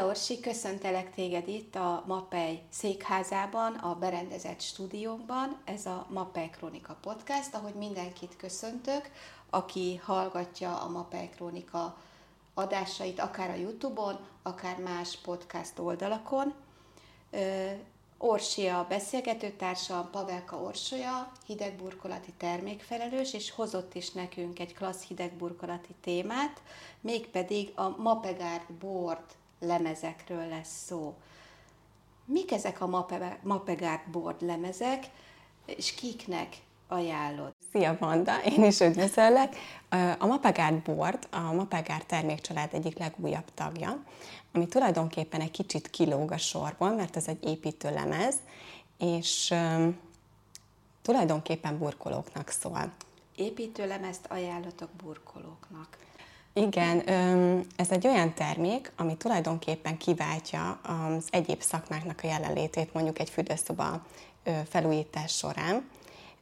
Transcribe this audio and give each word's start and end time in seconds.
Szia 0.00 0.08
Orsi, 0.08 0.40
köszöntelek 0.40 1.14
téged 1.14 1.48
itt 1.48 1.74
a 1.74 2.04
Mapei 2.06 2.60
székházában, 2.70 3.74
a 3.74 3.94
berendezett 3.94 4.60
stúdiónkban. 4.60 5.56
Ez 5.64 5.86
a 5.86 6.06
Mapei 6.10 6.50
Krónika 6.50 6.96
podcast, 7.00 7.54
ahogy 7.54 7.74
mindenkit 7.74 8.36
köszöntök, 8.36 9.10
aki 9.50 9.96
hallgatja 9.96 10.80
a 10.80 10.88
Mapei 10.88 11.28
Krónika 11.28 11.96
adásait, 12.54 13.20
akár 13.20 13.50
a 13.50 13.54
Youtube-on, 13.54 14.18
akár 14.42 14.78
más 14.78 15.16
podcast 15.16 15.78
oldalakon. 15.78 16.54
Orsi 18.18 18.66
a 18.66 18.86
beszélgetőtársam, 18.88 20.10
Pavelka 20.10 20.56
Orsolya, 20.56 21.32
hidegburkolati 21.46 22.32
termékfelelős, 22.36 23.34
és 23.34 23.50
hozott 23.50 23.94
is 23.94 24.10
nekünk 24.10 24.58
egy 24.58 24.74
klassz 24.74 25.06
hidegburkolati 25.06 25.94
témát, 26.00 26.62
mégpedig 27.00 27.72
a 27.74 27.88
Mapegard 27.88 28.72
Board 28.72 29.38
lemezekről 29.60 30.48
lesz 30.48 30.84
szó. 30.86 31.14
Mik 32.24 32.52
ezek 32.52 32.80
a 32.80 33.06
Mapegard 33.42 34.10
Board 34.10 34.42
lemezek, 34.42 35.10
és 35.66 35.94
kiknek 35.94 36.56
ajánlod? 36.88 37.54
Szia 37.72 37.96
Vanda, 38.00 38.42
én 38.44 38.64
is 38.64 38.80
üdvözöllek. 38.80 39.56
A 40.18 40.26
Mapegard 40.26 40.82
Board 40.82 41.26
a 41.30 41.52
Mapegard 41.52 42.06
termékcsalád 42.06 42.74
egyik 42.74 42.98
legújabb 42.98 43.54
tagja, 43.54 44.04
ami 44.52 44.66
tulajdonképpen 44.66 45.40
egy 45.40 45.50
kicsit 45.50 45.90
kilóg 45.90 46.32
a 46.32 46.38
sorból, 46.38 46.90
mert 46.94 47.16
ez 47.16 47.28
egy 47.28 47.44
építő 47.44 47.90
lemez, 47.90 48.36
és 48.98 49.54
tulajdonképpen 51.02 51.78
burkolóknak 51.78 52.48
szól. 52.48 52.92
Építőlemezt 53.36 54.26
ajánlatok 54.28 54.90
burkolóknak. 54.90 55.96
Igen, 56.52 57.08
ez 57.76 57.90
egy 57.90 58.06
olyan 58.06 58.34
termék, 58.34 58.92
ami 58.96 59.16
tulajdonképpen 59.16 59.96
kiváltja 59.96 60.80
az 60.82 61.28
egyéb 61.30 61.60
szakmáknak 61.60 62.20
a 62.22 62.26
jelenlétét 62.26 62.92
mondjuk 62.92 63.18
egy 63.18 63.30
fürdőszoba 63.30 64.06
felújítás 64.68 65.36
során. 65.36 65.88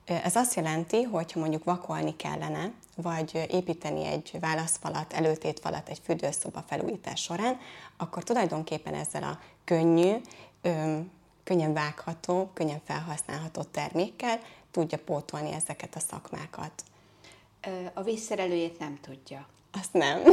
Ez 0.05 0.37
azt 0.37 0.55
jelenti, 0.55 1.03
hogy 1.03 1.33
ha 1.33 1.41
mondjuk 1.41 1.65
vakolni 1.65 2.17
kellene, 2.17 2.73
vagy 2.97 3.47
építeni 3.51 4.05
egy 4.05 4.37
válaszfalat, 4.41 5.13
előtétfalat 5.13 5.89
egy 5.89 6.01
fürdőszoba 6.05 6.65
felújítás 6.67 7.23
során, 7.23 7.59
akkor 7.97 8.23
tulajdonképpen 8.23 8.95
ezzel 8.95 9.23
a 9.23 9.39
könnyű, 9.65 10.13
könnyen 11.45 11.73
vágható, 11.73 12.51
könnyen 12.55 12.81
felhasználható 12.85 13.63
termékkel 13.63 14.41
tudja 14.71 14.99
pótolni 14.99 15.53
ezeket 15.53 15.95
a 15.95 16.01
szakmákat. 16.01 16.85
A 17.95 18.03
vízszerelőjét 18.03 18.79
nem 18.79 18.99
tudja. 19.01 19.47
Azt 19.71 19.93
nem. 19.93 20.23
nem. 20.23 20.33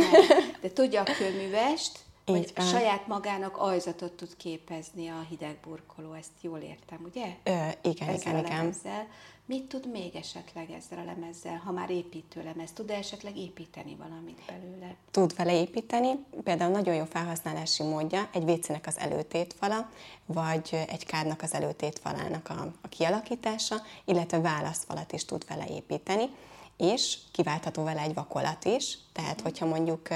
De 0.61 0.71
tudja 0.71 1.01
a 1.01 1.03
kőművest, 1.17 1.99
hogy 2.25 2.51
van. 2.55 2.65
saját 2.65 3.07
magának 3.07 3.57
ajzatot 3.57 4.11
tud 4.11 4.37
képezni 4.37 5.07
a 5.07 5.25
hidegburkoló, 5.29 6.13
ezt 6.13 6.31
jól 6.41 6.59
értem, 6.59 6.99
ugye? 7.05 7.25
Ö, 7.43 7.89
igen, 7.89 8.07
ezzel 8.07 8.31
igen, 8.31 8.45
igen. 8.45 8.57
Lemezzel. 8.57 9.07
Mit 9.47 9.63
tud 9.67 9.91
még 9.91 10.15
esetleg 10.15 10.71
ezzel 10.71 10.99
a 10.99 11.03
lemezzel, 11.03 11.61
ha 11.65 11.71
már 11.71 11.89
építő 11.89 12.43
lemez? 12.43 12.71
Tud-e 12.71 12.93
esetleg 12.93 13.37
építeni 13.37 13.95
valamit 13.95 14.41
belőle? 14.47 14.95
Tud 15.11 15.35
vele 15.35 15.59
építeni, 15.59 16.09
például 16.43 16.71
nagyon 16.71 16.95
jó 16.95 17.03
felhasználási 17.05 17.83
módja 17.83 18.29
egy 18.33 18.49
WC-nek 18.49 18.87
az 18.87 18.97
előtétfala, 18.97 19.89
vagy 20.25 20.69
egy 20.87 21.05
kádnak 21.05 21.41
az 21.41 21.53
előtétfalának 21.53 22.49
a, 22.49 22.71
a 22.81 22.87
kialakítása, 22.87 23.75
illetve 24.05 24.39
válaszfalat 24.39 25.11
is 25.11 25.25
tud 25.25 25.45
vele 25.47 25.65
építeni 25.69 26.29
és 26.77 27.17
kiváltható 27.31 27.83
vele 27.83 28.01
egy 28.01 28.13
vakolat 28.13 28.65
is, 28.65 28.97
tehát 29.13 29.41
hogyha 29.41 29.65
mondjuk 29.65 30.07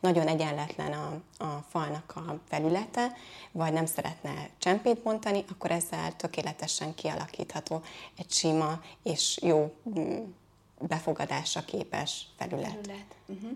nagyon 0.00 0.26
egyenletlen 0.26 0.92
a, 0.92 1.20
a 1.44 1.64
falnak 1.68 2.12
a 2.16 2.40
felülete, 2.48 3.12
vagy 3.52 3.72
nem 3.72 3.86
szeretne 3.86 4.48
csempét 4.58 5.02
bontani, 5.02 5.44
akkor 5.50 5.70
ezzel 5.70 6.16
tökéletesen 6.16 6.94
kialakítható 6.94 7.82
egy 8.16 8.30
sima 8.30 8.80
és 9.02 9.38
jó 9.42 9.74
mm, 9.98 10.22
befogadásra 10.80 11.64
képes 11.64 12.26
felület. 12.36 12.70
felület. 12.70 13.14
Uh-huh. 13.26 13.50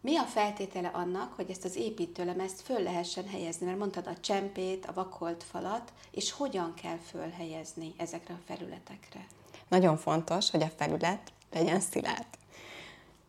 Mi 0.00 0.16
a 0.16 0.22
feltétele 0.22 0.88
annak, 0.88 1.32
hogy 1.32 1.50
ezt 1.50 1.64
az 1.64 1.76
építőlemezt 1.76 2.60
föl 2.60 2.82
lehessen 2.82 3.28
helyezni? 3.28 3.66
Mert 3.66 3.78
mondtad 3.78 4.06
a 4.06 4.20
csempét, 4.20 4.86
a 4.86 4.92
vakolt 4.92 5.44
falat, 5.50 5.92
és 6.10 6.32
hogyan 6.32 6.74
kell 6.82 6.96
fölhelyezni 6.96 7.94
ezekre 7.96 8.34
a 8.34 8.40
felületekre? 8.46 9.26
Nagyon 9.68 9.96
fontos, 9.96 10.50
hogy 10.50 10.62
a 10.62 10.70
felület 10.76 11.32
legyen 11.52 11.80
szilárd. 11.80 12.26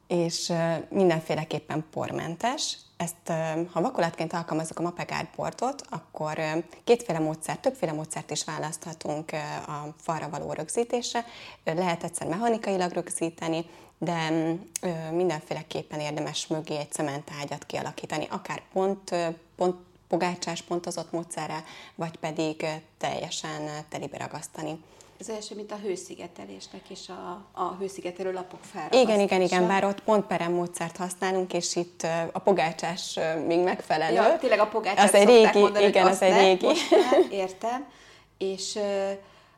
És 0.07 0.53
mindenféleképpen 0.89 1.85
pormentes. 1.91 2.77
Ezt, 2.97 3.27
ha 3.71 3.81
vakolatként 3.81 4.33
alkalmazok 4.33 4.79
a 4.79 4.81
Mapegard 4.81 5.27
portot, 5.35 5.81
akkor 5.89 6.39
kétféle 6.83 7.19
módszer, 7.19 7.57
többféle 7.57 7.91
módszert 7.91 8.31
is 8.31 8.43
választhatunk 8.43 9.31
a 9.67 9.93
falra 9.97 10.29
való 10.29 10.53
rögzítésre. 10.53 11.25
Lehet 11.63 12.03
egyszer 12.03 12.27
mechanikailag 12.27 12.91
rögzíteni, 12.91 13.65
de 13.97 14.29
mindenféleképpen 15.11 15.99
érdemes 15.99 16.47
mögé 16.47 16.77
egy 16.77 16.91
cementágyat 16.91 17.65
kialakítani, 17.65 18.27
akár 18.29 18.61
pont, 18.73 19.15
pont 19.55 19.75
pogácsás 20.07 20.61
pontozott 20.61 21.11
módszerrel, 21.11 21.63
vagy 21.95 22.17
pedig 22.17 22.65
teljesen 22.97 23.69
telibe 23.89 24.17
ragasztani. 24.17 24.83
Ez 25.19 25.29
első, 25.29 25.55
mint 25.55 25.71
a 25.71 25.75
hőszigetelésnek 25.75 26.89
is 26.89 27.09
a, 27.09 27.47
a 27.51 27.75
hőszigetelő 27.79 28.31
lapok 28.31 28.63
felragasztása. 28.63 29.03
Igen, 29.03 29.19
igen, 29.19 29.41
igen, 29.41 29.67
bár 29.67 29.85
ott 29.85 30.03
pont 30.03 30.25
perem 30.25 30.53
módszert 30.53 30.97
használunk, 30.97 31.53
és 31.53 31.75
itt 31.75 32.07
a 32.31 32.39
pogácsás 32.39 33.19
még 33.47 33.59
megfelelő. 33.59 34.15
Ja, 34.15 34.37
tényleg 34.37 34.59
a 34.59 34.67
pogácsás 34.67 35.03
az 35.03 35.13
egy 35.13 35.27
régi, 35.27 35.59
mondani, 35.59 35.85
igen, 35.85 36.07
az 36.07 36.21
egy 36.21 36.33
régi. 36.33 36.65
Már, 36.65 37.31
értem. 37.31 37.87
És 38.37 38.79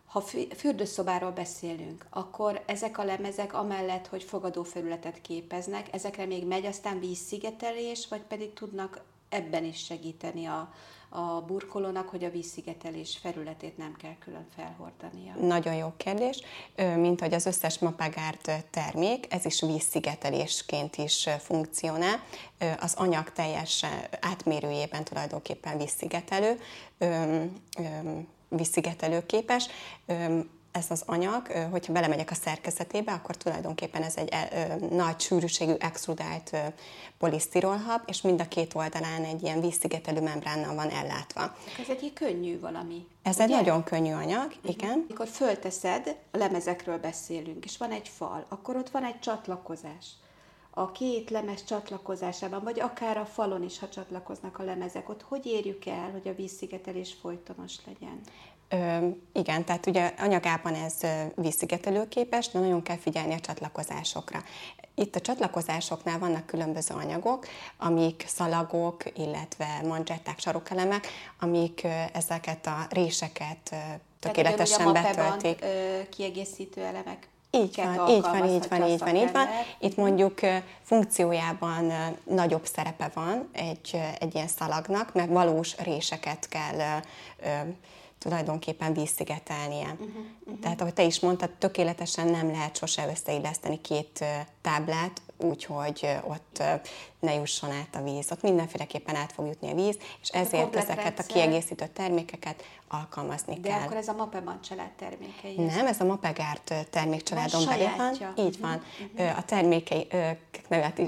ha 0.05 0.23
fürdőszobáról 0.55 1.31
beszélünk, 1.31 2.05
akkor 2.09 2.61
ezek 2.66 2.97
a 2.97 3.03
lemezek 3.03 3.53
amellett, 3.53 4.07
hogy 4.07 4.23
fogadófelületet 4.23 5.21
képeznek, 5.21 5.88
ezekre 5.91 6.25
még 6.25 6.45
megy 6.47 6.66
aztán 6.66 7.00
vízszigetelés, 7.00 8.07
vagy 8.09 8.21
pedig 8.21 8.53
tudnak 8.53 9.01
ebben 9.31 9.64
is 9.64 9.86
segíteni 9.86 10.46
a, 10.46 10.74
a 11.09 11.42
burkolónak, 11.42 12.09
hogy 12.09 12.24
a 12.24 12.30
vízszigetelés 12.30 13.18
felületét 13.22 13.78
nem 13.78 13.96
kell 14.02 14.16
külön 14.19 14.46
felhordania? 14.56 15.34
Nagyon 15.47 15.74
jó 15.75 15.94
kérdés. 15.97 16.42
Mint 16.96 17.19
hogy 17.19 17.34
az 17.34 17.46
összes 17.46 17.80
mapagárt 17.80 18.52
termék, 18.69 19.34
ez 19.34 19.46
is 19.46 19.62
vízszigetelésként 19.62 20.97
is 20.97 21.30
funkcionál. 21.40 22.24
Az 22.80 22.94
anyag 22.94 23.31
teljes 23.31 23.86
átmérőjében 24.19 25.03
tulajdonképpen 25.03 25.78
vízszigetelő, 25.78 26.59
vízszigetelőképes 28.50 29.68
ez 30.71 30.85
az 30.89 31.03
anyag, 31.05 31.47
hogyha 31.71 31.93
belemegyek 31.93 32.31
a 32.31 32.35
szerkezetébe, 32.35 33.11
akkor 33.11 33.35
tulajdonképpen 33.35 34.03
ez 34.03 34.15
egy 34.15 34.33
nagy 34.89 35.19
sűrűségű 35.19 35.73
extrudált 35.79 36.55
polisztirolhab, 37.17 38.01
és 38.05 38.21
mind 38.21 38.41
a 38.41 38.47
két 38.47 38.75
oldalán 38.75 39.23
egy 39.23 39.43
ilyen 39.43 39.61
vízszigetelő 39.61 40.21
membránnal 40.21 40.75
van 40.75 40.89
ellátva. 40.89 41.55
Ez 41.79 41.89
egy 41.89 42.13
könnyű 42.13 42.59
valami. 42.59 43.07
Ez 43.23 43.35
ugye? 43.35 43.43
egy 43.43 43.49
nagyon 43.49 43.83
könnyű 43.83 44.11
anyag, 44.11 44.47
uh-huh. 44.47 44.71
igen. 44.71 44.91
Amikor 45.07 45.27
fölteszed, 45.27 46.15
a 46.31 46.37
lemezekről 46.37 46.97
beszélünk, 46.97 47.65
és 47.65 47.77
van 47.77 47.91
egy 47.91 48.07
fal, 48.07 48.45
akkor 48.49 48.75
ott 48.75 48.89
van 48.89 49.05
egy 49.05 49.19
csatlakozás 49.19 50.05
a 50.73 50.91
két 50.91 51.29
lemez 51.29 51.63
csatlakozásában, 51.63 52.63
vagy 52.63 52.79
akár 52.79 53.17
a 53.17 53.25
falon 53.25 53.63
is, 53.63 53.79
ha 53.79 53.89
csatlakoznak 53.89 54.59
a 54.59 54.63
lemezek, 54.63 55.09
ott 55.09 55.21
hogy 55.21 55.45
érjük 55.45 55.85
el, 55.85 56.11
hogy 56.11 56.27
a 56.27 56.35
vízszigetelés 56.35 57.13
folytonos 57.21 57.75
legyen? 57.85 58.21
Ö, 58.71 59.07
igen, 59.33 59.65
tehát 59.65 59.85
ugye 59.85 60.13
anyagában 60.19 60.73
ez 60.73 60.94
vízszigetelőképes, 61.35 62.50
de 62.50 62.59
nagyon 62.59 62.83
kell 62.83 62.97
figyelni 62.97 63.33
a 63.33 63.39
csatlakozásokra. 63.39 64.44
Itt 64.95 65.15
a 65.15 65.19
csatlakozásoknál 65.19 66.19
vannak 66.19 66.45
különböző 66.45 66.95
anyagok, 66.95 67.47
amik 67.77 68.23
szalagok, 68.27 69.03
illetve 69.18 69.81
manzsetták, 69.88 70.39
sarokelemek, 70.39 71.07
amik 71.39 71.88
ezeket 72.13 72.68
a 72.68 72.88
réseket 72.89 73.75
tökéletesen 74.19 74.94
Tehát, 74.94 75.15
betöltik. 75.15 75.65
kiegészítő 76.09 76.81
elemek 76.81 77.29
így 77.51 77.75
van, 77.75 78.09
így 78.09 78.21
van, 78.21 78.50
így 78.50 78.67
van, 78.69 78.88
így 78.88 79.00
van, 79.00 79.15
így 79.15 79.31
van. 79.31 79.47
Itt 79.79 79.95
mondjuk 79.95 80.39
funkciójában 80.81 81.91
nagyobb 82.24 82.65
szerepe 82.65 83.12
van 83.13 83.50
egy, 83.51 84.01
egy 84.19 84.35
ilyen 84.35 84.47
szalagnak, 84.47 85.13
mert 85.13 85.29
valós 85.29 85.77
réseket 85.77 86.47
kell 86.50 87.01
tulajdonképpen 88.23 88.94
vízszigetelnie. 88.94 89.91
Uh-huh, 89.91 90.07
uh-huh. 90.45 90.59
Tehát, 90.59 90.81
ahogy 90.81 90.94
te 90.94 91.03
is 91.03 91.19
mondtad, 91.19 91.50
tökéletesen 91.50 92.27
nem 92.27 92.51
lehet 92.51 92.77
sose 92.77 93.07
összeilleszteni 93.09 93.81
két 93.81 94.25
táblát, 94.62 95.21
úgyhogy 95.43 96.07
ott 96.23 96.63
ne 97.19 97.33
jusson 97.33 97.71
át 97.71 97.95
a 97.95 98.01
víz. 98.03 98.31
Ott 98.31 98.41
mindenféleképpen 98.41 99.15
át 99.15 99.31
fog 99.31 99.47
jutni 99.47 99.71
a 99.71 99.75
víz, 99.75 99.97
és 100.21 100.29
ezért 100.29 100.75
a 100.75 100.77
ezeket 100.77 101.03
rendszer. 101.03 101.25
a 101.29 101.33
kiegészítő 101.33 101.88
termékeket 101.88 102.63
alkalmazni 102.88 103.59
De 103.59 103.69
kell. 103.69 103.79
akkor 103.79 103.97
ez 103.97 104.07
a 104.07 104.13
Mapeban 104.13 104.61
család 104.61 104.91
termékei. 104.91 105.55
Nem, 105.55 105.85
ez 105.85 105.99
a 106.01 106.05
Mapegárt 106.05 106.73
termékcsaládon 106.89 107.65
belül 107.65 107.95
van. 107.97 108.35
Így 108.45 108.59
van. 108.59 108.83
Uh-huh. 109.15 109.38
A 109.38 109.43
termékei 109.43 110.07
ö, 110.09 110.29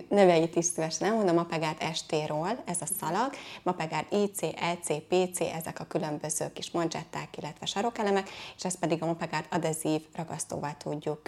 neveit, 0.09 0.55
is 0.55 0.65
szívesen 0.65 1.07
elmondom. 1.07 1.35
Mapegárt 1.35 1.95
ST-ról, 1.95 2.61
ez 2.65 2.77
a 2.81 2.85
szalag. 2.99 3.31
Mapegárt 3.63 4.13
IC, 4.13 4.41
EC, 4.41 4.87
PC, 5.07 5.39
ezek 5.39 5.79
a 5.79 5.83
különböző 5.83 6.51
kis 6.53 6.71
manzsetták, 6.71 7.37
illetve 7.37 7.65
sarokelemek, 7.65 8.29
és 8.57 8.63
ezt 8.63 8.79
pedig 8.79 9.03
a 9.03 9.05
Mapegárt 9.05 9.53
adezív 9.53 10.01
ragasztóval 10.15 10.75
tudjuk 10.77 11.21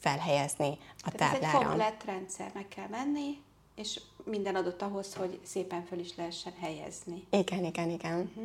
felhelyezni 0.00 0.78
a 0.98 1.10
Tehát 1.10 1.42
ez 1.42 1.54
egy 1.54 1.64
komplett 1.64 2.04
rendszer, 2.04 2.50
meg 2.54 2.68
kell 2.68 2.88
menni, 2.88 3.42
és 3.74 4.00
minden 4.24 4.54
adott 4.54 4.82
ahhoz, 4.82 5.14
hogy 5.14 5.40
szépen 5.42 5.84
föl 5.84 5.98
is 5.98 6.16
lehessen 6.16 6.52
helyezni. 6.60 7.26
Igen, 7.30 7.64
igen, 7.64 7.90
igen. 7.90 8.30
Hm. 8.34 8.42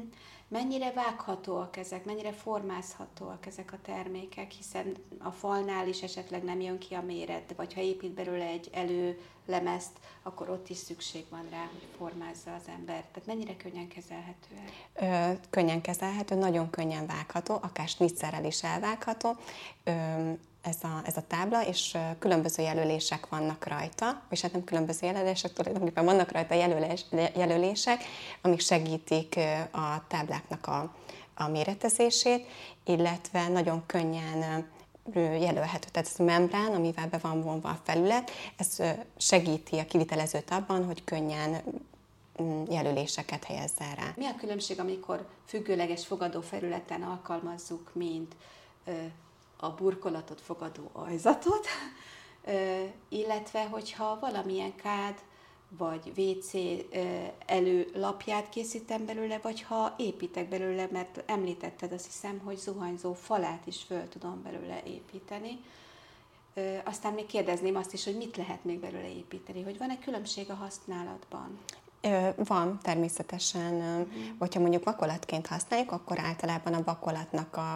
Mennyire 0.47 0.91
vághatóak 0.91 1.77
ezek, 1.77 2.05
mennyire 2.05 2.31
formázhatóak 2.31 3.45
ezek 3.45 3.73
a 3.73 3.77
termékek, 3.85 4.51
hiszen 4.51 4.95
a 5.19 5.31
falnál 5.31 5.87
is 5.87 6.01
esetleg 6.01 6.43
nem 6.43 6.61
jön 6.61 6.77
ki 6.77 6.93
a 6.93 7.01
méret, 7.01 7.53
vagy 7.55 7.73
ha 7.73 7.81
épít 7.81 8.11
belőle 8.11 8.45
egy 8.45 8.69
előlemezt, 8.73 9.91
akkor 10.23 10.49
ott 10.49 10.69
is 10.69 10.77
szükség 10.77 11.25
van 11.29 11.47
rá, 11.51 11.69
hogy 11.71 11.87
formázza 11.97 12.53
az 12.53 12.67
ember. 12.67 13.03
Tehát 13.11 13.25
mennyire 13.25 13.55
könnyen 13.55 13.87
kezelhetőek? 13.87 14.71
Ö, 14.93 15.39
könnyen 15.49 15.81
kezelhető, 15.81 16.35
nagyon 16.35 16.69
könnyen 16.69 17.05
vágható, 17.05 17.57
akár 17.61 17.87
snitzerrel 17.87 18.45
is 18.45 18.63
elvágható. 18.63 19.35
Ö, 19.83 20.31
ez 20.65 20.77
a, 20.81 21.01
ez 21.05 21.17
a 21.17 21.23
tábla, 21.27 21.65
és 21.65 21.97
különböző 22.19 22.63
jelölések 22.63 23.29
vannak 23.29 23.67
rajta, 23.67 24.21
és 24.29 24.41
hát 24.41 24.51
nem 24.51 24.63
különböző 24.63 25.07
jelölések, 25.07 25.53
tulajdonképpen 25.53 26.05
vannak 26.05 26.31
rajta 26.31 26.53
jelölés, 26.53 27.05
jelölések, 27.35 28.03
amik 28.41 28.59
segítik 28.59 29.39
a 29.71 30.07
tábláknak 30.07 30.67
a, 30.67 30.95
a 31.35 31.47
méretezését, 31.47 32.47
illetve 32.85 33.47
nagyon 33.47 33.83
könnyen 33.85 34.67
jelölhető. 35.15 35.87
Tehát 35.91 36.09
ez 36.13 36.19
a 36.19 36.23
membrán, 36.23 36.73
amivel 36.73 37.07
be 37.07 37.17
van 37.17 37.41
vonva 37.43 37.69
a 37.69 37.79
felület, 37.83 38.31
ez 38.57 38.77
segíti 39.17 39.77
a 39.77 39.85
kivitelezőt 39.85 40.51
abban, 40.51 40.85
hogy 40.85 41.03
könnyen 41.03 41.61
mm, 42.41 42.63
jelöléseket 42.69 43.43
helyezzen 43.43 43.95
rá. 43.95 44.13
Mi 44.15 44.25
a 44.25 44.35
különbség, 44.35 44.79
amikor 44.79 45.27
függőleges 45.45 46.05
fogadó 46.05 46.41
felületen 46.41 47.01
alkalmazzuk, 47.01 47.91
mint 47.93 48.35
a 49.57 49.69
burkolatot 49.69 50.41
fogadó 50.41 50.89
ajzatot, 50.93 51.67
illetve 53.09 53.65
hogyha 53.65 54.19
valamilyen 54.19 54.75
kád 54.75 55.15
vagy 55.77 56.11
WC 56.17 56.51
előlapját 57.45 58.49
készítem 58.49 59.05
belőle, 59.05 59.37
vagy 59.37 59.61
ha 59.61 59.95
építek 59.97 60.49
belőle, 60.49 60.87
mert 60.91 61.23
említetted 61.25 61.91
azt 61.91 62.05
hiszem, 62.05 62.39
hogy 62.39 62.57
zuhanyzó 62.57 63.13
falát 63.13 63.67
is 63.67 63.83
föl 63.83 64.07
tudom 64.09 64.41
belőle 64.43 64.81
építeni. 64.83 65.59
Aztán 66.83 67.13
még 67.13 67.25
kérdezném 67.25 67.75
azt 67.75 67.93
is, 67.93 68.03
hogy 68.03 68.17
mit 68.17 68.37
lehet 68.37 68.63
még 68.63 68.79
belőle 68.79 69.09
építeni, 69.09 69.61
hogy 69.63 69.77
van-e 69.77 69.99
különbség 69.99 70.49
a 70.49 70.53
használatban? 70.53 71.59
Van 72.35 72.79
természetesen, 72.81 74.05
hogyha 74.39 74.59
mondjuk 74.59 74.83
vakolatként 74.83 75.47
használjuk, 75.47 75.91
akkor 75.91 76.19
általában 76.19 76.73
a 76.73 76.83
vakolatnak 76.83 77.57
a 77.57 77.75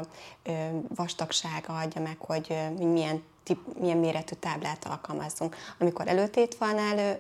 vastagsága 0.96 1.78
adja 1.78 2.02
meg, 2.02 2.18
hogy 2.20 2.58
milyen, 2.78 3.24
tip, 3.44 3.60
milyen 3.80 3.98
méretű 3.98 4.36
táblát 4.40 4.86
alkalmazzunk. 4.86 5.56
Amikor 5.80 6.08
előtétfalnál 6.08 6.98
ö, 6.98 7.12
mm, 7.12 7.14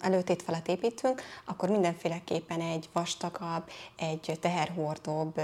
előtétfalat 0.00 0.68
építünk, 0.68 1.22
akkor 1.44 1.68
mindenféleképpen 1.68 2.60
egy 2.60 2.88
vastagabb, 2.92 3.62
egy 3.96 4.38
teherhordóbb 4.40 5.40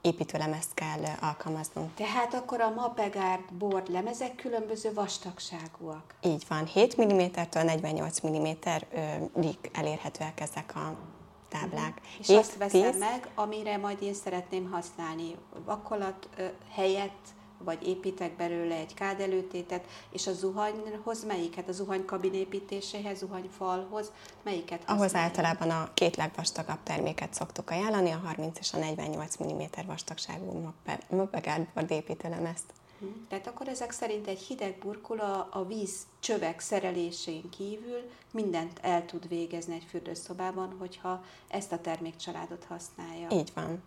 építőlemezt 0.00 0.74
kell 0.74 1.02
alkalmaznunk. 1.20 1.94
Tehát 1.94 2.34
akkor 2.34 2.60
a 2.60 2.70
Mapegard 2.70 3.52
board 3.52 3.90
lemezek 3.90 4.34
különböző 4.34 4.92
vastagságúak. 4.92 6.14
Így 6.22 6.44
van, 6.48 6.66
7 6.66 7.02
mm-től 7.02 7.62
48 7.62 8.26
mm-ig 8.26 9.70
elérhetőek 9.72 10.40
ezek 10.40 10.72
a 10.76 10.96
táblák. 11.48 12.00
És 12.18 12.26
7, 12.26 12.36
azt 12.36 12.56
veszem 12.56 12.90
10, 12.90 12.98
meg, 12.98 13.28
amire 13.34 13.76
majd 13.76 14.02
én 14.02 14.14
szeretném 14.14 14.70
használni 14.70 15.36
vakolat 15.64 16.28
helyett, 16.70 17.28
vagy 17.64 17.86
építek 17.86 18.36
belőle 18.36 18.74
egy 18.74 18.94
kádelőtétet, 18.94 19.84
és 20.10 20.26
a 20.26 20.32
zuhanyhoz 20.32 21.24
melyiket, 21.24 21.68
a 21.68 21.72
zuhanykabin 21.72 22.34
építéséhez, 22.34 23.18
zuhanyfalhoz, 23.18 24.12
melyiket 24.42 24.82
Ahhoz 24.86 25.02
használja? 25.02 25.28
általában 25.28 25.70
a 25.70 25.90
két 25.94 26.16
legvastagabb 26.16 26.82
terméket 26.82 27.34
szoktuk 27.34 27.70
ajánlani, 27.70 28.10
a 28.10 28.20
30 28.24 28.58
és 28.58 28.72
a 28.72 28.78
48 28.78 29.36
mm 29.42 29.62
vastagságú 29.86 30.72
mopegárboard 31.08 31.90
építőlemezt. 31.90 32.72
Hm. 33.00 33.06
Tehát 33.28 33.46
akkor 33.46 33.68
ezek 33.68 33.90
szerint 33.90 34.26
egy 34.26 34.40
hideg 34.40 34.78
burkola 34.78 35.48
a 35.50 35.64
víz 35.66 36.06
csövek 36.20 36.60
szerelésén 36.60 37.50
kívül 37.50 38.10
mindent 38.30 38.78
el 38.82 39.04
tud 39.04 39.28
végezni 39.28 39.74
egy 39.74 39.86
fürdőszobában, 39.88 40.76
hogyha 40.78 41.24
ezt 41.48 41.72
a 41.72 41.80
termékcsaládot 41.80 42.64
használja. 42.64 43.28
Így 43.30 43.52
van. 43.54 43.82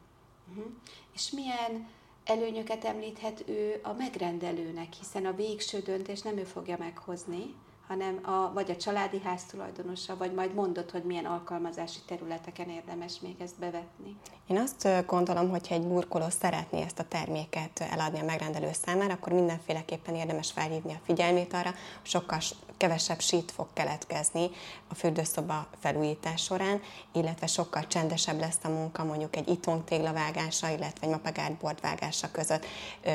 Uh-huh. 0.49 0.71
És 1.13 1.31
milyen 1.31 1.87
előnyöket 2.25 2.85
említhet 2.85 3.43
ő 3.47 3.79
a 3.83 3.93
megrendelőnek, 3.93 4.93
hiszen 4.93 5.25
a 5.25 5.35
végső 5.35 5.79
döntés 5.79 6.21
nem 6.21 6.37
ő 6.37 6.43
fogja 6.43 6.75
meghozni, 6.79 7.55
hanem 7.87 8.19
a, 8.23 8.53
vagy 8.53 8.71
a 8.71 8.75
családi 8.75 9.19
ház 9.23 9.43
tulajdonosa, 9.43 10.17
vagy 10.17 10.33
majd 10.33 10.53
mondod, 10.53 10.91
hogy 10.91 11.03
milyen 11.03 11.25
alkalmazási 11.25 11.99
területeken 12.07 12.69
érdemes 12.69 13.19
még 13.19 13.35
ezt 13.39 13.59
bevetni. 13.59 14.17
Én 14.47 14.57
azt 14.57 14.87
gondolom, 15.05 15.49
hogy 15.49 15.67
ha 15.67 15.75
egy 15.75 15.87
burkoló 15.87 16.29
szeretné 16.29 16.81
ezt 16.81 16.99
a 16.99 17.07
terméket 17.07 17.79
eladni 17.91 18.19
a 18.19 18.23
megrendelő 18.25 18.69
számára, 18.85 19.13
akkor 19.13 19.33
mindenféleképpen 19.33 20.15
érdemes 20.15 20.51
felhívni 20.51 20.93
a 20.93 21.01
figyelmét 21.05 21.53
arra, 21.53 21.73
sokkal 22.01 22.39
kevesebb 22.83 23.19
sít 23.19 23.51
fog 23.51 23.67
keletkezni 23.73 24.49
a 24.87 24.95
fürdőszoba 24.95 25.67
felújítás 25.79 26.43
során, 26.43 26.81
illetve 27.13 27.47
sokkal 27.47 27.87
csendesebb 27.87 28.39
lesz 28.39 28.57
a 28.63 28.69
munka 28.69 29.03
mondjuk 29.03 29.35
egy 29.35 29.47
itongtégla 29.47 30.13
vágása, 30.13 30.67
illetve 30.67 31.07
egy 31.07 31.09
mapagárdbord 31.09 31.81
vágása 31.81 32.31
között. 32.31 32.65
Ö, 33.03 33.09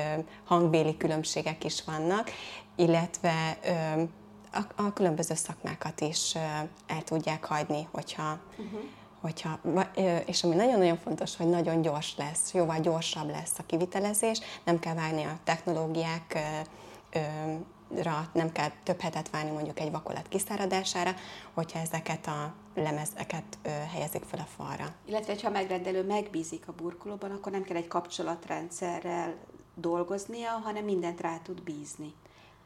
hangbéli 0.44 0.96
különbségek 0.96 1.64
is 1.64 1.84
vannak, 1.84 2.30
illetve 2.76 3.58
ö, 3.64 4.02
a, 4.52 4.82
a 4.82 4.92
különböző 4.92 5.34
szakmákat 5.34 6.00
is 6.00 6.34
ö, 6.34 6.38
el 6.86 7.02
tudják 7.04 7.44
hagyni, 7.44 7.88
hogyha, 7.90 8.38
uh-huh. 8.50 8.80
hogyha 9.20 9.58
és 10.26 10.44
ami 10.44 10.54
nagyon-nagyon 10.54 10.98
fontos, 10.98 11.36
hogy 11.36 11.48
nagyon 11.48 11.82
gyors 11.82 12.16
lesz, 12.16 12.52
jóval 12.52 12.80
gyorsabb 12.80 13.30
lesz 13.30 13.58
a 13.58 13.66
kivitelezés, 13.66 14.40
nem 14.64 14.78
kell 14.78 14.94
várni 14.94 15.24
a 15.24 15.38
technológiák 15.44 16.38
nem 18.32 18.52
kell 18.52 18.70
több 18.82 19.00
hetet 19.00 19.30
várni 19.30 19.50
mondjuk 19.50 19.80
egy 19.80 19.90
vakolat 19.90 20.28
kiszáradására, 20.28 21.14
hogyha 21.54 21.78
ezeket 21.78 22.26
a 22.26 22.54
lemezeket 22.74 23.58
ö, 23.62 23.68
helyezik 23.68 24.22
fel 24.22 24.40
a 24.40 24.48
falra. 24.56 24.94
Illetve, 25.04 25.34
ha 25.42 25.48
a 25.48 25.50
megrendelő 25.50 26.04
megbízik 26.04 26.68
a 26.68 26.72
burkolóban, 26.72 27.30
akkor 27.30 27.52
nem 27.52 27.62
kell 27.62 27.76
egy 27.76 27.88
kapcsolatrendszerrel 27.88 29.34
dolgoznia, 29.74 30.50
hanem 30.50 30.84
mindent 30.84 31.20
rá 31.20 31.38
tud 31.38 31.62
bízni. 31.62 32.14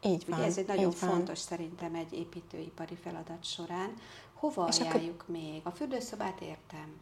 Így 0.05 0.25
van. 0.29 0.39
Ugye 0.39 0.49
ez 0.49 0.59
egy 0.59 0.67
nagyon 0.67 0.91
így 0.91 1.01
van. 1.01 1.11
fontos 1.11 1.39
szerintem 1.39 1.95
egy 1.95 2.13
építőipari 2.13 2.95
feladat 2.95 3.45
során. 3.45 3.95
Hova 4.35 4.67
És 4.69 4.79
akkor- 4.79 4.93
ajánljuk 4.95 5.25
még? 5.29 5.61
A 5.65 5.71
fürdőszobát 5.71 6.41
értem. 6.41 7.01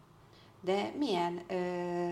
De 0.61 0.93
milyen 0.99 1.41
ö, 1.49 2.11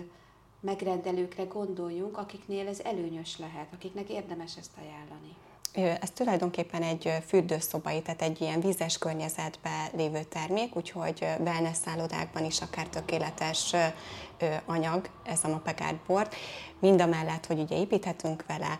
megrendelőkre 0.61 1.45
gondoljunk, 1.45 2.19
akiknél 2.19 2.69
ez 2.69 2.81
előnyös 2.81 3.39
lehet, 3.39 3.73
akiknek 3.73 4.09
érdemes 4.09 4.57
ezt 4.57 4.71
ajánlani? 4.79 5.37
Ez 5.73 6.11
tulajdonképpen 6.15 6.83
egy 6.83 7.13
fürdőszobai, 7.27 8.03
tehát 8.03 8.23
egy 8.23 8.41
ilyen 8.41 8.61
vízes 8.61 8.99
környezetben 8.99 9.89
lévő 9.97 10.23
termék, 10.23 10.77
úgyhogy 10.77 11.27
wellness 11.39 11.77
szállodákban 11.85 12.45
is 12.45 12.61
akár 12.61 12.87
tökéletes 12.87 13.75
anyag 14.67 15.09
ez 15.23 15.45
a 15.45 15.49
Mapegard 15.49 15.97
bort. 16.07 16.35
Mind 16.79 17.01
a 17.01 17.07
mellett, 17.07 17.47
hogy 17.47 17.59
ugye 17.59 17.77
építhetünk 17.77 18.45
vele, 18.47 18.79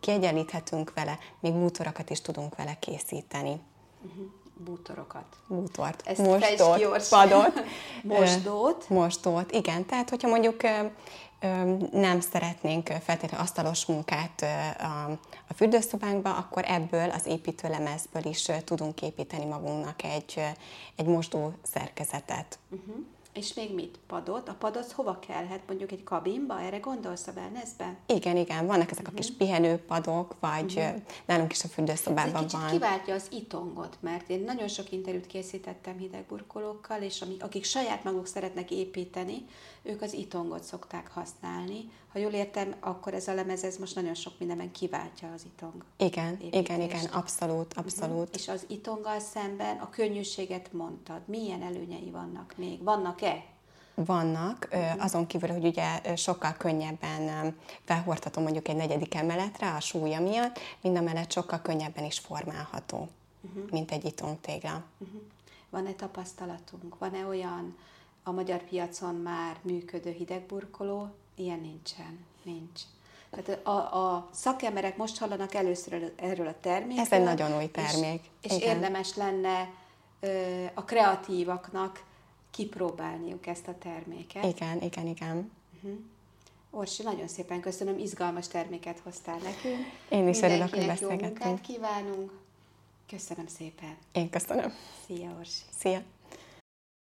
kiegyenlíthetünk 0.00 0.92
vele, 0.94 1.18
még 1.40 1.52
bútorokat 1.52 2.10
is 2.10 2.20
tudunk 2.20 2.56
vele 2.56 2.76
készíteni. 2.78 3.60
Bútorokat. 4.56 5.24
Bútort, 5.48 6.02
Ezt 6.06 6.20
Orsi. 6.20 6.56
padot. 7.10 7.64
Mosdót. 8.02 8.88
Mosdót, 8.88 9.52
igen. 9.52 9.86
Tehát, 9.86 10.10
hogyha 10.10 10.28
mondjuk 10.28 10.60
nem 11.92 12.20
szeretnénk 12.20 12.86
feltétlenül 12.86 13.46
asztalos 13.46 13.86
munkát 13.86 14.44
a, 15.48 15.52
fürdőszobánkba, 15.54 16.36
akkor 16.36 16.64
ebből 16.66 17.10
az 17.10 17.26
építőlemezből 17.26 18.24
is 18.24 18.50
tudunk 18.64 19.02
építeni 19.02 19.44
magunknak 19.44 20.02
egy, 20.02 20.40
egy 20.96 21.06
mosdó 21.06 21.52
szerkezetet. 21.62 22.58
Uh-huh. 22.70 22.96
És 23.34 23.54
még 23.54 23.74
mit? 23.74 23.98
Padot? 24.06 24.48
A 24.48 24.54
padot 24.54 24.92
hova 24.92 25.18
kellhet? 25.18 25.60
Mondjuk 25.66 25.92
egy 25.92 26.04
kabinba? 26.04 26.60
Erre 26.60 26.78
gondolsz 26.78 27.26
a 27.26 27.32
wellnessben? 27.36 27.96
Igen, 28.06 28.36
igen, 28.36 28.66
vannak 28.66 28.90
ezek 28.90 29.08
a 29.08 29.10
kis 29.14 29.28
Mhm. 29.28 29.36
pihenőpadok, 29.36 30.34
vagy 30.40 30.72
uh-huh. 30.76 31.00
nálunk 31.26 31.52
is 31.52 31.58
a 31.58 31.64
Ez 31.64 31.70
egy 31.70 31.74
fürdőszobában 31.74 32.42
kicsit 32.46 32.60
van. 32.60 32.70
kiváltja 32.70 33.14
az 33.14 33.26
itongot, 33.30 33.96
mert 34.00 34.28
én 34.30 34.40
nagyon 34.44 34.68
sok 34.68 34.92
interjút 34.92 35.26
készítettem 35.26 35.98
hidegburkolókkal, 35.98 37.02
és 37.02 37.20
ami, 37.20 37.36
akik 37.40 37.64
saját 37.64 38.04
maguk 38.04 38.26
szeretnek 38.26 38.70
építeni, 38.70 39.44
ők 39.82 40.02
az 40.02 40.12
itongot 40.12 40.62
szokták 40.62 41.10
használni. 41.12 41.90
Ha 42.12 42.18
jól 42.20 42.32
értem, 42.32 42.74
akkor 42.80 43.14
ez 43.14 43.28
a 43.28 43.34
lemez 43.34 43.64
ez 43.64 43.76
most 43.76 43.94
nagyon 43.94 44.14
sok 44.14 44.32
mindenben 44.38 44.70
kiváltja 44.72 45.32
az 45.34 45.42
itong. 45.54 45.84
Igen, 45.96 46.36
igen, 46.40 46.60
igen, 46.60 46.80
építést. 46.80 47.14
abszolút, 47.14 47.74
abszolút. 47.74 48.34
És 48.36 48.48
az 48.48 48.64
itonggal 48.68 49.18
szemben 49.20 49.76
a 49.78 49.90
könnyűséget 49.90 50.72
mondtad. 50.72 51.20
Milyen 51.26 51.62
előnyei 51.62 52.10
vannak 52.10 52.54
még? 52.56 52.82
Vannak, 52.82 53.20
ö, 53.24 54.76
Mhm. 54.76 55.00
azon 55.00 55.26
kívül, 55.26 55.48
hogy 55.50 55.64
ugye 55.64 56.16
sokkal 56.16 56.52
könnyebben 56.52 57.28
ö, 57.28 57.48
felhordható 57.84 58.42
mondjuk 58.42 58.68
egy 58.68 58.76
negyedik 58.76 59.14
emeletre 59.14 59.70
a 59.74 59.80
súlya 59.80 60.20
miatt, 60.20 60.58
mind 60.80 60.96
a 60.96 61.00
mellett 61.00 61.32
sokkal 61.32 61.60
könnyebben 61.60 62.04
is 62.04 62.18
formálható, 62.18 63.08
Mhm. 63.40 63.58
mint 63.70 63.90
egy 63.90 64.04
itongtégla. 64.04 64.82
Van-e 65.70 65.92
tapasztalatunk? 65.92 66.98
Van-e 66.98 67.26
olyan 67.26 67.76
a 68.22 68.30
magyar 68.30 68.62
piacon 68.62 69.14
már 69.14 69.56
működő 69.62 70.10
hidegburkoló? 70.10 71.08
Ilyen 71.36 71.60
nincsen. 71.60 72.18
Nincs. 72.42 72.80
Tehát 73.30 73.66
a, 73.66 73.70
a 74.04 74.28
szakemberek 74.32 74.96
most 74.96 75.18
hallanak 75.18 75.54
először 75.54 75.92
elő- 75.92 76.12
erről 76.16 76.46
a 76.46 76.54
termékről. 76.60 77.04
Ez 77.04 77.12
egy 77.12 77.22
nagyon 77.22 77.56
új 77.56 77.70
termék. 77.70 78.22
És, 78.40 78.50
és 78.50 78.56
Igen. 78.56 78.74
érdemes 78.74 79.14
lenne 79.14 79.70
ö, 80.20 80.64
a 80.74 80.84
kreatívaknak 80.84 82.02
kipróbálniuk 82.54 83.46
ezt 83.46 83.68
a 83.68 83.78
terméket. 83.78 84.44
Igen, 84.44 84.82
igen, 84.82 85.06
igen. 85.06 85.50
Orsi, 86.70 87.02
nagyon 87.02 87.28
szépen 87.28 87.60
köszönöm, 87.60 87.98
izgalmas 87.98 88.48
terméket 88.48 88.98
hoztál 88.98 89.38
nekünk. 89.38 89.86
Én 90.08 90.28
is 90.28 90.40
örülök, 90.40 90.70
hogy 90.70 90.80
jó 90.80 90.86
beszélgettünk. 90.86 91.44
munkát 91.44 91.60
kívánunk. 91.60 92.32
Köszönöm 93.08 93.46
szépen. 93.46 93.96
Én 94.12 94.30
köszönöm. 94.30 94.72
Szia, 95.06 95.34
Orsi. 95.38 95.62
Szia! 95.78 96.02